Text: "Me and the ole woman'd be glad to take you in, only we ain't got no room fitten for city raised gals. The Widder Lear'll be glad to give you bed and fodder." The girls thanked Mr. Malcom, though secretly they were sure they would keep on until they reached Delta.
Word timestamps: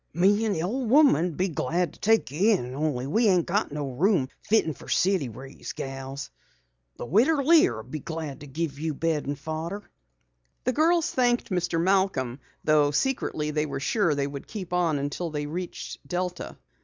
"Me 0.15 0.45
and 0.45 0.55
the 0.55 0.63
ole 0.63 0.87
woman'd 0.87 1.37
be 1.37 1.47
glad 1.47 1.93
to 1.93 1.99
take 1.99 2.31
you 2.31 2.53
in, 2.57 2.73
only 2.73 3.05
we 3.05 3.27
ain't 3.27 3.45
got 3.45 3.71
no 3.71 3.91
room 3.91 4.27
fitten 4.41 4.73
for 4.73 4.89
city 4.89 5.29
raised 5.29 5.75
gals. 5.75 6.31
The 6.97 7.05
Widder 7.05 7.43
Lear'll 7.43 7.83
be 7.83 7.99
glad 7.99 8.39
to 8.39 8.47
give 8.47 8.79
you 8.79 8.95
bed 8.95 9.27
and 9.27 9.37
fodder." 9.37 9.83
The 10.63 10.73
girls 10.73 11.11
thanked 11.11 11.51
Mr. 11.51 11.79
Malcom, 11.79 12.39
though 12.63 12.89
secretly 12.89 13.51
they 13.51 13.67
were 13.67 13.79
sure 13.79 14.15
they 14.15 14.25
would 14.25 14.47
keep 14.47 14.73
on 14.73 14.97
until 14.97 15.29
they 15.29 15.45
reached 15.45 15.99
Delta. 16.07 16.57